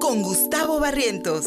[0.00, 1.46] con Gustavo Barrientos.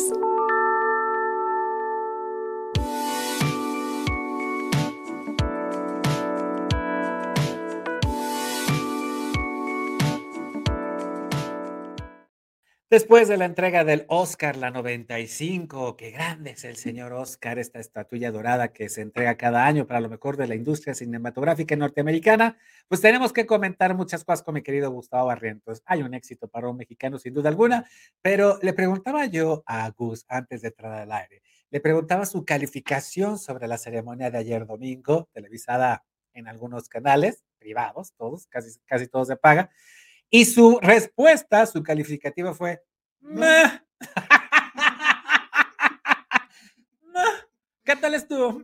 [12.96, 17.82] Después de la entrega del Oscar, la 95, qué grande es el señor Oscar, esta
[17.82, 22.58] estatuilla dorada que se entrega cada año para lo mejor de la industria cinematográfica norteamericana,
[22.88, 25.84] pues tenemos que comentar muchas cosas con mi querido Gustavo Barrientos.
[25.86, 27.86] Hay un éxito para un mexicano sin duda alguna,
[28.22, 33.38] pero le preguntaba yo a Gus antes de entrar al aire, le preguntaba su calificación
[33.38, 39.28] sobre la ceremonia de ayer domingo, televisada en algunos canales privados, todos, casi, casi todos
[39.28, 39.70] se paga,
[40.30, 42.82] y su respuesta, su calificativa fue,
[47.84, 48.62] ¿qué tal estuvo?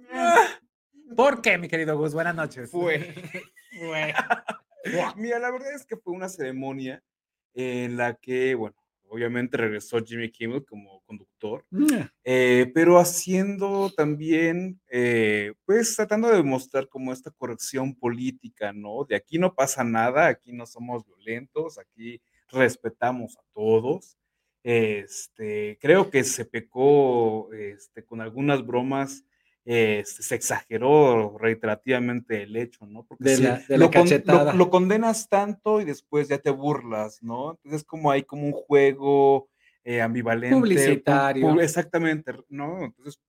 [1.15, 2.13] ¿Por qué, mi querido Gus?
[2.13, 2.70] Buenas noches.
[2.71, 3.13] Fue.
[3.79, 4.13] fue.
[5.15, 7.03] Mira, la verdad es que fue una ceremonia
[7.53, 8.75] en la que, bueno,
[9.11, 11.65] obviamente regresó Jimmy Kimmel como conductor,
[12.23, 19.04] eh, pero haciendo también, eh, pues tratando de demostrar como esta corrección política, ¿no?
[19.04, 24.17] De aquí no pasa nada, aquí no somos violentos, aquí respetamos a todos.
[24.63, 29.26] Este, creo que se pecó este, con algunas bromas
[29.63, 33.05] este, se exageró reiterativamente el hecho, ¿no?
[33.05, 37.51] Porque de la, lo, lo, condenas tanto y después ya te burlas, ¿no?
[37.51, 39.49] Entonces es como hay como un juego
[39.84, 40.55] eh, ambivalente.
[40.55, 41.59] Publicitario.
[41.59, 42.85] exactamente, ¿no?
[42.85, 43.20] Entonces,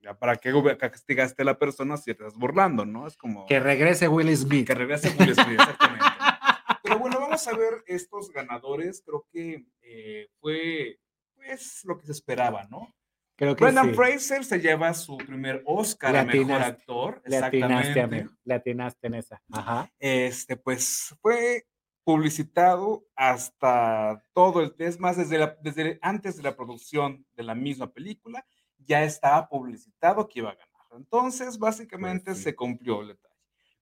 [0.00, 3.06] ya para qué castigaste a la persona si te estás burlando, ¿no?
[3.06, 3.46] Es como...
[3.46, 4.66] Que regrese Will Smith.
[4.66, 6.04] Que regrese Will Smith, exactamente.
[6.82, 9.02] Pero bueno, vamos a ver estos ganadores.
[9.04, 11.00] Creo que eh, fue,
[11.34, 12.94] pues, lo que se esperaba, ¿no?
[13.36, 17.22] Creo que Brendan Fraser se lleva su primer Oscar a mejor actor.
[17.24, 19.42] Le atinaste, le atinaste en esa.
[19.52, 19.90] Ajá.
[19.98, 21.66] Este, pues fue
[22.04, 27.54] publicitado hasta todo el es más desde, la, desde antes de la producción de la
[27.54, 28.46] misma película
[28.78, 30.66] ya estaba publicitado que iba a ganar.
[30.96, 33.18] Entonces, básicamente se cumplió el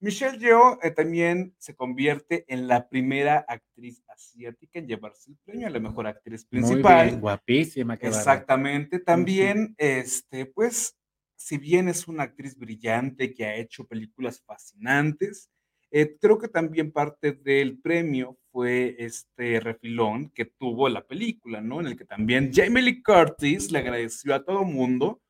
[0.05, 5.67] Michelle Yeoh eh, también se convierte en la primera actriz asiática en llevarse el premio
[5.67, 7.13] a la mejor actriz principal.
[7.13, 7.97] Muy guapísima.
[7.97, 8.99] que Exactamente.
[8.99, 10.99] También, este, pues,
[11.45, 15.51] si bien es una actriz brillante que ha hecho películas fascinantes,
[15.91, 21.83] eh, creo que también parte del premio fue este refilón que tuvo la película, ¿no?
[21.83, 25.21] En el que también Jamie Lee Curtis le agradeció a todo mundo,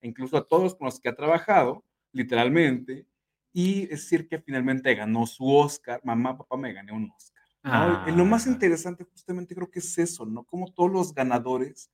[0.00, 3.08] incluso a todos con los que ha trabajado, literalmente,
[3.52, 6.00] y decir que finalmente ganó su Oscar.
[6.04, 7.42] Mamá, papá, me gané un Oscar.
[7.64, 8.16] ¿no?
[8.16, 8.50] lo más ah.
[8.50, 10.44] interesante justamente creo que es eso, ¿no?
[10.44, 11.90] Como todos los ganadores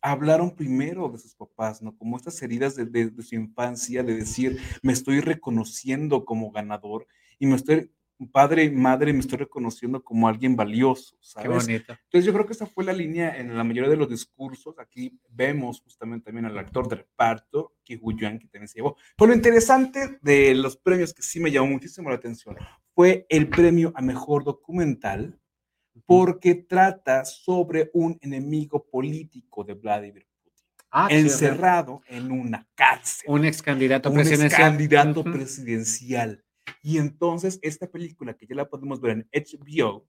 [0.00, 1.96] hablaron primero de sus papás, ¿no?
[1.96, 7.06] Como estas heridas de, de, de su infancia, de decir, me estoy reconociendo como ganador
[7.38, 7.90] y me estoy
[8.32, 11.48] padre y madre me estoy reconociendo como alguien valioso, ¿sabes?
[11.48, 11.92] Qué bonito.
[12.04, 14.78] Entonces yo creo que esa fue la línea en la mayoría de los discursos.
[14.78, 18.96] Aquí vemos justamente también al actor de reparto, Ki Yuan, que también se llevó.
[19.16, 22.56] Pero lo interesante de los premios que sí me llamó muchísimo la atención
[22.94, 25.40] fue el premio a mejor documental,
[26.06, 33.26] porque trata sobre un enemigo político de Vladimir Putin, ah, encerrado en una cárcel.
[33.28, 34.40] Un ex candidato presidencial.
[34.40, 36.44] Un ex candidato presidencial
[36.82, 40.06] y entonces esta película que ya la podemos ver en HBO,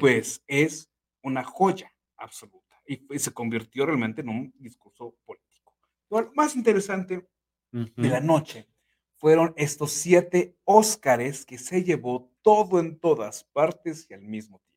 [0.00, 0.90] pues es
[1.22, 5.74] una joya absoluta y, se convirtió realmente en un discurso político.
[6.08, 7.28] Lo más interesante
[7.72, 8.66] de la noche
[9.16, 14.75] fueron estos siete Óscares que se llevó todo en todas partes y al mismo tiempo.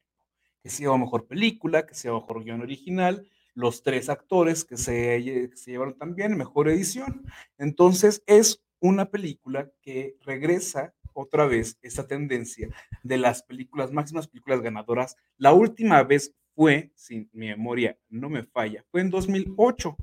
[0.62, 4.78] Que se llevó mejor película, que se llevó mejor guion original, los tres actores que
[4.78, 7.24] se, que llevaron también mejor edición.
[7.58, 12.70] Entonces es una película que regresa otra vez esa tendencia
[13.04, 15.18] de las películas, máximas películas ganadoras.
[15.38, 19.98] La última vez fue, si mi memoria no me falla, fue en 2008,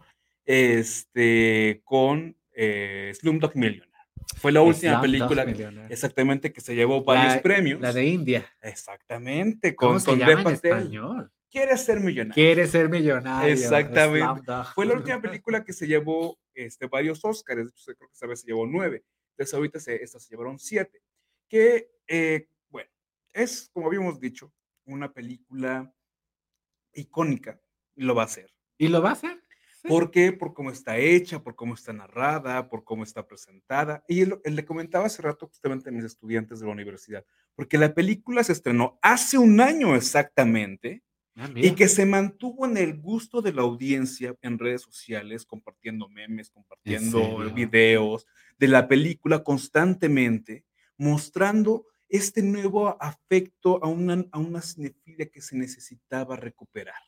[0.44, 3.95] este, con eh, Slumdog Millionaire.
[4.36, 5.44] Fue la última película
[5.88, 7.80] exactamente que se llevó varios premios.
[7.80, 8.46] La de India.
[8.60, 11.32] Exactamente, con, ¿Cómo se llama en español?
[11.48, 12.34] Quiere ser millonario.
[12.34, 13.52] Quiere ser millonario.
[13.52, 14.52] Exactamente.
[14.74, 17.64] Fue la última película que se llevó este, varios Oscars.
[17.64, 19.04] De hecho, creo que esa vez se llevó nueve.
[19.30, 21.00] Entonces, ahorita se, estas se llevaron siete
[21.48, 22.90] que, eh, bueno,
[23.32, 24.52] es, como habíamos dicho,
[24.84, 25.92] una película
[26.92, 27.60] icónica,
[27.94, 28.52] y lo va a hacer.
[28.78, 29.42] ¿Y lo va a hacer?
[29.86, 30.32] ¿Por qué?
[30.32, 34.04] Por cómo está hecha, por cómo está narrada, por cómo está presentada.
[34.08, 37.24] Y él, le comentaba hace rato justamente a mis estudiantes de la universidad,
[37.54, 41.02] porque la película se estrenó hace un año exactamente
[41.36, 46.08] ah, y que se mantuvo en el gusto de la audiencia en redes sociales, compartiendo
[46.08, 48.26] memes, compartiendo videos
[48.58, 50.64] de la película constantemente
[50.98, 57.02] mostrando este nuevo afecto a una, a una cinefilia que se necesitaba recuperar,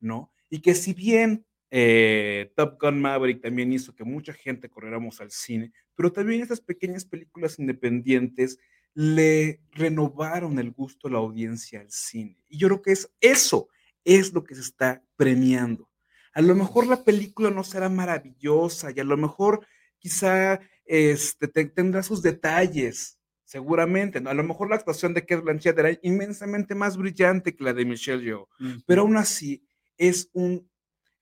[0.00, 0.32] ¿no?
[0.48, 1.44] Y que si bien
[1.74, 6.60] eh, Top Gun Maverick también hizo que mucha gente corriéramos al cine, pero también estas
[6.60, 8.58] pequeñas películas independientes
[8.92, 12.36] le renovaron el gusto a la audiencia al cine.
[12.50, 13.68] Y yo creo que es eso,
[14.04, 15.88] es lo que se está premiando.
[16.34, 19.66] A lo mejor la película no será maravillosa y a lo mejor
[19.98, 24.18] quizá este, tendrá sus detalles, seguramente.
[24.18, 27.86] A lo mejor la actuación de Kate Blanchett era inmensamente más brillante que la de
[27.86, 28.46] Michelle Yeoh,
[28.84, 29.64] pero aún así
[29.96, 30.70] es un,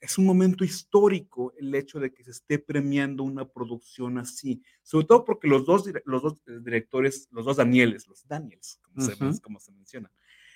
[0.00, 5.06] es un momento histórico el hecho de que se esté premiando una producción así, sobre
[5.06, 9.60] todo porque los dos, los dos directores, los dos Danieles, los Daniels, como, se, como
[9.60, 10.10] se menciona,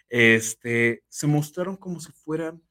[0.09, 2.63] este, se mostraron como si fueran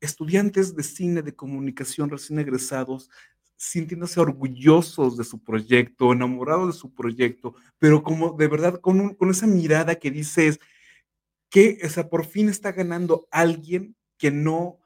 [0.00, 3.10] estudiantes de cine, de comunicación recién egresados,
[3.56, 9.30] sintiéndose orgullosos de su proyecto, enamorados de su proyecto, pero como de verdad con, con
[9.30, 10.58] esa mirada que dices
[11.48, 14.78] que, o sea, por fin está ganando alguien que no,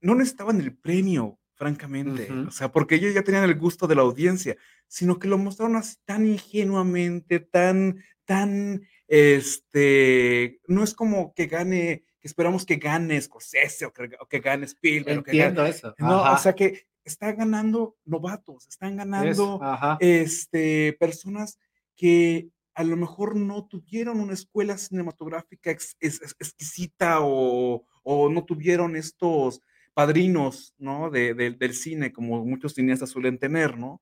[0.00, 4.00] no necesitaban el premio, francamente, o sea, porque ellos ya tenían el gusto de la
[4.00, 4.56] audiencia,
[4.88, 12.04] sino que lo mostraron así tan ingenuamente, tan, tan, este, no es como que gane
[12.20, 15.18] que esperamos que gane Scorsese o que, gane Spielberg.
[15.18, 15.94] Entiendo eso.
[15.98, 19.60] No, o sea que están ganando novatos, están ganando
[20.00, 21.58] este, personas
[21.96, 29.60] que a lo mejor no tuvieron una escuela cinematográfica exquisita o, no tuvieron estos
[29.94, 31.10] padrinos ¿no?
[31.10, 34.00] del cine como muchos cineastas suelen tener, ¿no?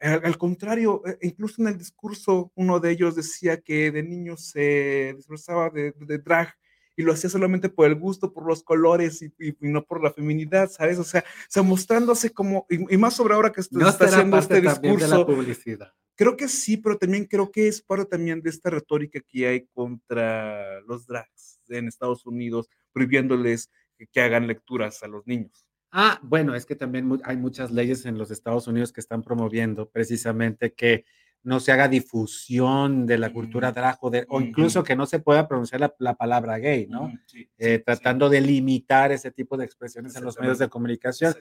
[0.00, 5.12] Al, contrario, e, incluso en el discurso uno de ellos decía que de niño se
[5.14, 5.92] disfrazaba de
[6.24, 6.54] drag
[7.00, 10.70] y lo hacía solamente por el gusto, por los colores y, no por la feminidad,
[10.70, 10.98] ¿sabes?
[10.98, 15.06] O sea, o sea mostrándose como, y, más sobre ahora que está, haciendo este discurso.
[15.06, 15.92] De la publicidad.
[16.14, 19.66] Creo que sí, pero también creo que es parte también de esta retórica que hay
[19.72, 23.70] contra los drags en Estados Unidos, prohibiéndoles
[24.06, 25.66] que hagan lecturas a los niños.
[25.92, 29.88] Ah, bueno, es que también hay muchas leyes en los Estados Unidos que están promoviendo
[29.88, 31.04] precisamente que
[31.42, 35.94] no se haga difusión de la cultura drag o, incluso que no se pueda pronunciar
[35.98, 37.12] la, palabra gay, ¿no?
[37.58, 41.34] Eh, tratando de limitar ese tipo de expresiones en los medios de comunicación.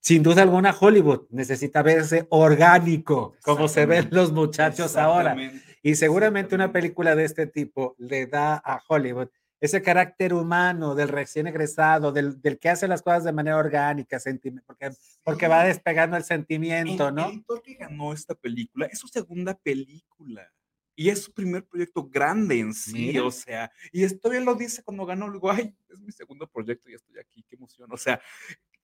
[0.00, 5.36] sin duda alguna, Hollywood necesita verse orgánico, como se ven los muchachos ahora.
[5.82, 9.28] Y seguramente una película de este tipo le da a Hollywood
[9.64, 14.18] ese carácter humano del recién egresado, del, del, que hace las cosas de manera orgánica,
[14.66, 14.90] porque,
[15.22, 17.28] porque va despegando el sentimiento, ¿no?
[17.28, 20.52] El editor que ganó esta película es su segunda película.
[20.94, 24.82] Y es su primer proyecto grande en sí, o sea, y esto bien lo dice
[24.82, 28.20] cuando ganó, luego, ay, es mi segundo proyecto y estoy aquí, qué emoción, o sea,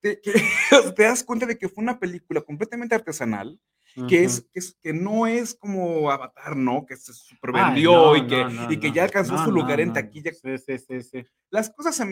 [0.01, 0.21] te,
[0.97, 3.61] te das cuenta de que fue una película completamente artesanal,
[4.09, 6.87] que, es, que, es, que no es como Avatar, ¿no?
[6.87, 10.33] Que se supervendió y, que, y que ya alcanzó su lugar en taquilla.
[10.33, 11.25] Sí, sí, sí, sí.
[11.51, 12.05] Las cosas se,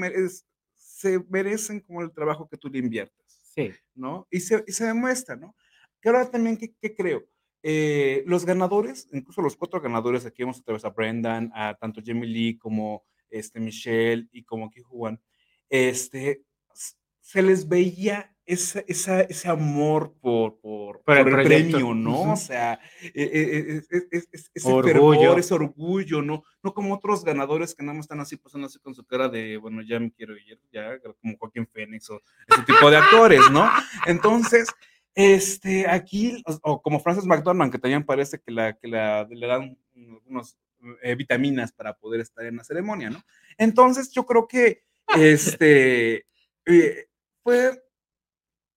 [0.75, 3.41] se merecen como el trabajo que tú le inviertas.
[3.55, 3.73] Sí.
[3.95, 4.27] ¿No?
[4.31, 5.55] Y se, y se demuestra, ¿no?
[6.01, 7.25] Que ahora también, ¿qué, qué creo?
[7.63, 12.01] Eh, los ganadores, incluso los cuatro ganadores, aquí vemos otra vez a Brendan, a tanto
[12.05, 15.21] Jamie Lee como este, Michelle y como Ki Juan,
[15.69, 16.45] este,
[17.21, 22.33] se les veía esa, esa, ese amor por, por, por, el, premio, ¿no?
[22.33, 25.37] O sea, e, e, e, ese orgullo.
[25.37, 26.45] ese orgullo, ¿no?
[26.63, 29.59] No como otros ganadores que nada más están así pasando así con su cara de,
[29.59, 33.69] bueno, ya me quiero ir, ya, como Joaquín Phoenix o ese tipo de actores, ¿no?
[34.07, 34.69] Entonces,
[35.15, 39.79] este, aquí, o, como Frances McDormand, que también parece que, la, que la, le dan
[40.25, 40.57] unas
[41.03, 43.23] eh, vitaminas para poder estar en la ceremonia, ¿no?
[43.59, 44.85] Entonces, yo creo que,
[45.19, 46.25] este,
[46.65, 47.09] eh,
[47.43, 47.83] fue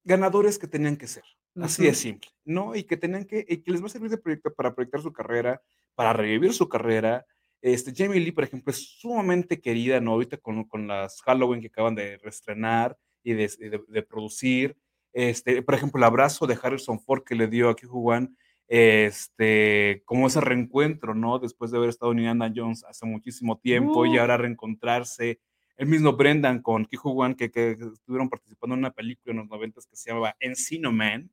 [0.03, 1.24] ganadores que tenían que ser.
[1.60, 2.75] Así de simple, ¿no?
[2.75, 5.12] Y que tenían que, y que les va a servir de proyecto para proyectar su
[5.12, 5.62] carrera,
[5.96, 7.25] para revivir su carrera.
[7.62, 10.13] Este, Jamie Lee, por ejemplo, es sumamente querida, ¿no?
[10.13, 14.77] Ahorita con, con las Halloween que acaban de reestrenar y de, de, producir.
[15.13, 18.36] Este, por ejemplo, el abrazo de Harrison Ford que le dio a Keju Wan,
[18.67, 21.38] este, como ese reencuentro, ¿no?
[21.38, 25.41] Después de haber estado en Indiana Jones hace muchísimo tiempo y ahora reencontrarse
[25.78, 29.50] el mismo Brendan con Ki Wan, que, que, estuvieron participando en una película en los
[29.50, 31.32] noventas que se llamaba Encino Man,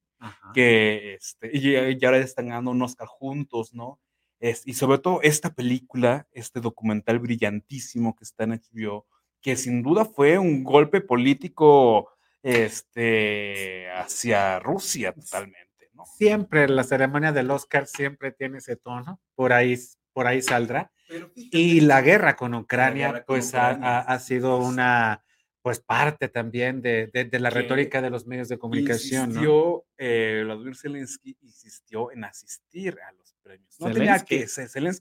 [0.55, 4.01] que este, y, y, ahora están ganando un Oscar juntos, ¿no?
[4.41, 9.07] Es, y sobre todo esta película, este documental brillantísimo que está en HBO,
[9.41, 12.11] que sin duda fue un golpe político
[12.43, 16.05] este, hacia Rusia totalmente, ¿no?
[16.07, 19.77] Siempre la ceremonia del Oscar siempre tiene ese tono, por ahí,
[20.13, 20.91] por ahí saldrá
[21.35, 25.25] y la guerra con Ucrania, pues Ha, sido una
[25.61, 29.31] pues parte también de, de, la retórica de los medios de comunicación.
[29.31, 29.85] Insistió, ¿no?
[29.99, 33.79] eh, Vladimir Zelensky insistió en asistir a los premios.
[33.79, 34.47] No tenía que,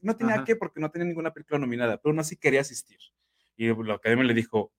[0.01, 2.97] no tenía que porque no tenía ninguna película nominada, pero aún así quería asistir.
[3.55, 4.73] Y la academia le dijo,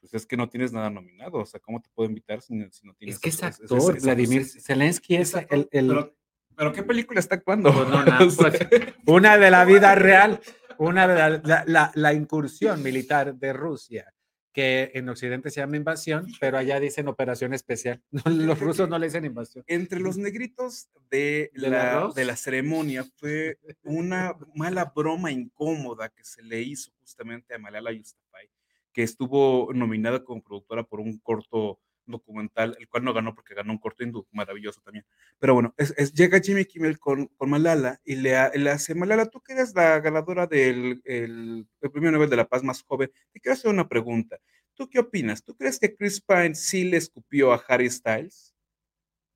[0.00, 2.94] pues es que no tienes nada nominado, o sea, ¿cómo te puedo invitar si, no
[2.94, 3.16] tienes?
[3.16, 5.34] Es que es actor, Vladimir Zelensky es,
[5.70, 6.12] el...
[6.56, 7.72] Pero, ¿qué película está actuando?
[7.72, 8.58] Pues pues,
[9.06, 10.40] una de la vida real,
[10.88, 14.12] una de la, la incursión militar de Rusia
[14.52, 18.02] que en Occidente se llama invasión, pero allá dicen operación especial.
[18.26, 19.64] los rusos no le dicen invasión.
[19.66, 26.42] Entre los negritos de, la, de la ceremonia fue una mala broma incómoda que se
[26.42, 28.50] le hizo justamente a Malala Yousafzai,
[28.92, 33.72] que estuvo nominada como productora por un corto documental, el cual no ganó porque ganó
[33.72, 35.04] un corto hindú, maravilloso también.
[35.38, 39.40] Pero bueno, es, llega Jimmy Kimmel con, con Malala y le, le, hace, Malala, tú
[39.40, 43.40] que eres la ganadora del el, el, premio Nobel de la Paz más joven, te
[43.40, 44.38] quiero hacer una pregunta.
[44.74, 45.44] ¿Tú qué opinas?
[45.44, 48.54] ¿Tú crees que Chris Pine sí le escupió a Harry Styles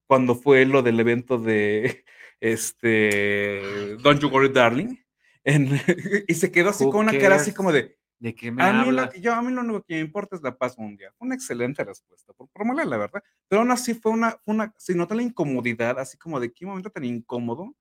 [0.06, 2.04] cuando fue lo del evento de
[2.40, 4.96] este Don't You Worry Darling?
[6.26, 8.90] y se quedó así con una cara así como de, ¿De qué me a Mí
[8.90, 11.12] lo, yo, a mí lo único que me importa es la paz mundial.
[11.18, 13.22] Una excelente respuesta, por, por la verdad.
[13.48, 16.90] Pero aún así fue una, una, se nota la incomodidad, así como de qué momento
[16.90, 17.74] tan incómodo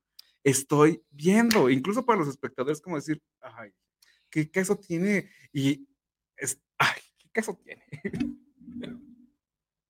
[0.43, 3.73] estoy viendo, incluso para los espectadores, como decir, ay,
[4.29, 5.29] ¿qué caso tiene?
[5.51, 5.87] Y,
[6.37, 7.83] es, ay, ¿qué caso tiene?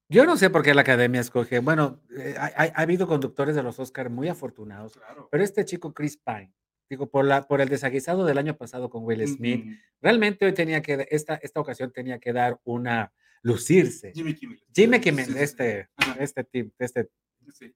[0.08, 1.60] Yo no sé por qué la academia escoge.
[1.60, 5.28] Bueno, eh, ha, ha, habido conductores de los Oscars muy afortunados, claro.
[5.32, 6.54] pero este chico Chris Pine,
[6.90, 9.66] digo, por, la, por el desaguisado del año pasado con Will Smith,
[10.02, 13.12] realmente hoy tenía que, esta, esta ocasión tenía que dar una,
[13.46, 14.12] lucirse.
[14.14, 14.64] Jimmy Kimmel.
[14.74, 15.90] Jimmy Kimmel, este,
[16.20, 17.10] este team, este.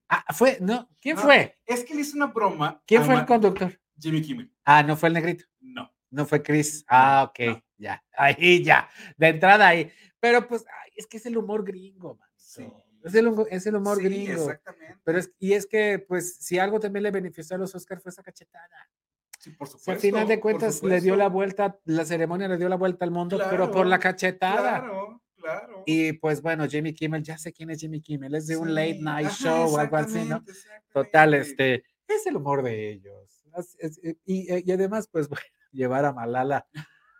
[0.07, 1.55] Ah, fue, no, ¿quién fue?
[1.63, 2.81] Es que le hizo una broma.
[2.87, 3.79] ¿Quién fue el conductor?
[3.99, 4.51] Jimmy Kimmel.
[4.65, 5.45] Ah, no fue el negrito.
[5.59, 5.93] No.
[6.09, 6.83] No fue Chris.
[6.87, 9.91] Ah, ok, ya, ahí ya, de entrada ahí.
[10.19, 12.29] Pero pues, es que es el humor gringo, man.
[12.35, 12.67] Sí.
[13.03, 14.43] Es el, es el humor gringo.
[14.43, 14.97] Exactamente.
[15.03, 18.11] Pero es, y es que, pues, si algo también le benefició a los Oscars fue
[18.11, 18.89] esa cachetada.
[19.39, 19.91] Sí, por supuesto.
[19.91, 23.11] al final de cuentas le dio la vuelta, la ceremonia le dio la vuelta al
[23.11, 24.81] mundo, pero por la cachetada.
[24.81, 25.83] Claro, claro.
[25.85, 28.99] Y pues bueno, Jimmy Kimmel, ya sé quién es Jimmy Kimmel, es de un late
[28.99, 30.43] night show o algo así, ¿no?
[30.91, 33.45] Total, este, es el humor de ellos.
[33.81, 36.67] Eh, y, y, además, pues bueno, llevar a Malala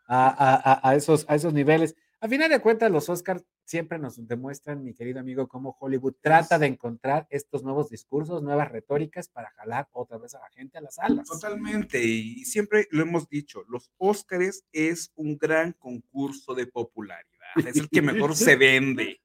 [0.07, 1.95] a, a, a, esos, a esos niveles.
[2.19, 6.58] A final de cuentas, los Oscars siempre nos demuestran, mi querido amigo, cómo Hollywood trata
[6.58, 10.82] de encontrar estos nuevos discursos, nuevas retóricas para jalar otra vez a la gente a
[10.82, 11.28] las salas.
[11.28, 17.78] Totalmente, y siempre lo hemos dicho, los Oscars es un gran concurso de popularidad, es
[17.78, 19.22] el que mejor se vende,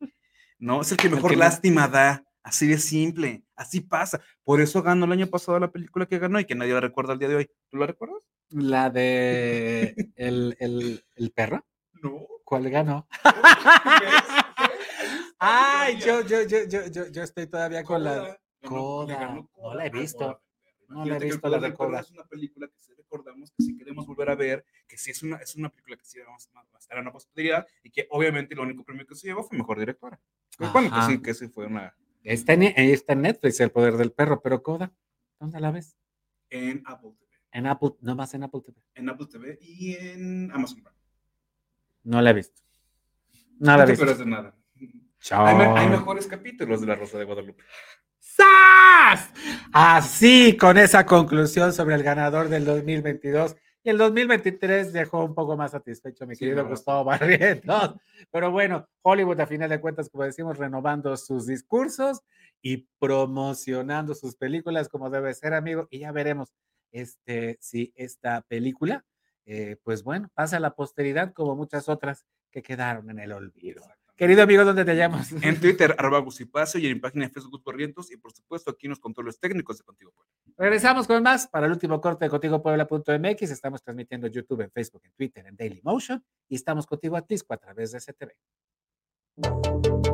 [0.59, 0.83] ¿no?
[0.83, 4.21] Es el que mejor lástima da, así de simple, así pasa.
[4.43, 7.15] Por eso ganó el año pasado la película que ganó y que nadie la recuerda
[7.15, 7.51] al día de hoy.
[7.71, 8.29] ¿Tú la recuerdas?
[8.51, 11.65] La de el, el, el perro.
[11.95, 12.34] No.
[12.45, 13.09] ¿Cuál ganó?
[15.39, 19.45] Ay, yo, yo, yo, yo, yo, estoy todavía con la Coda.
[19.57, 20.41] No la he visto.
[20.89, 22.01] No la he visto la de Coda.
[22.01, 25.23] Es una película que sí recordamos, que sí queremos volver a ver, que sí es
[25.23, 28.55] una, es una película que sí vamos a estar en la posibilidad y que obviamente
[28.55, 30.21] el único premio que se llevó fue mejor directora.
[30.57, 31.95] Pues bueno, que sí, que sí fue una.
[32.23, 34.93] Está en, está en Netflix, El Poder del Perro, pero Coda,
[35.39, 35.99] ¿dónde la ves?
[36.49, 37.31] En Apple TV.
[37.53, 38.81] En Apple, no más en Apple TV.
[38.95, 41.04] En Apple TV y en Amazon Prime.
[42.05, 42.63] No la he visto.
[43.59, 44.05] No la he visto.
[44.05, 44.55] No de nada.
[45.21, 45.47] Chao.
[45.47, 47.65] Hay, mejores capítulos de La Rosa de Guadalupe.
[48.19, 49.31] ¡Sas!
[49.73, 53.57] Así, con esa conclusión sobre el ganador del 2022.
[53.83, 57.95] Y el 2023 dejó un poco más satisfecho, mi querido Gustavo Barrientos.
[58.31, 62.21] Pero bueno, Hollywood, a final de cuentas, como decimos, renovando sus discursos
[62.61, 65.87] y promocionando sus películas como debe ser, amigo.
[65.91, 66.53] Y ya veremos
[66.93, 69.05] este, si esta película
[69.47, 73.83] eh, pues bueno, pasa a la posteridad como muchas otras que quedaron en el olvido.
[74.17, 75.33] Querido amigo, ¿dónde te llamas?
[75.43, 78.91] En Twitter, arroba Gusipacio y en página de Facebook Corrientos y por supuesto aquí en
[78.91, 80.33] los controles técnicos de Contigo Puebla.
[80.57, 83.43] Regresamos con más para el último corte de ContigoPuebla.mx.
[83.43, 87.23] Estamos transmitiendo en YouTube, en Facebook, en Twitter, en Daily Motion y estamos contigo a
[87.23, 88.31] Tisco a través de CTV.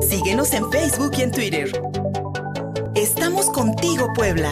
[0.01, 1.71] Síguenos en Facebook y en Twitter.
[2.95, 4.51] Estamos contigo, Puebla.